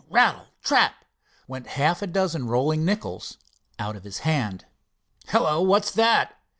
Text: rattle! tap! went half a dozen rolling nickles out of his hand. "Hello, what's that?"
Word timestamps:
rattle! 0.09 0.47
tap! 0.63 1.05
went 1.47 1.67
half 1.77 2.01
a 2.01 2.07
dozen 2.07 2.47
rolling 2.47 2.83
nickles 2.83 3.37
out 3.77 3.95
of 3.95 4.03
his 4.03 4.21
hand. 4.25 4.65
"Hello, 5.27 5.61
what's 5.61 5.91
that?" 5.91 6.39